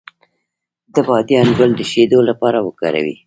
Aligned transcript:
د 0.93 0.95
بادیان 1.07 1.47
ګل 1.57 1.71
د 1.77 1.81
شیدو 1.91 2.19
لپاره 2.29 2.57
وکاروئ 2.61 3.15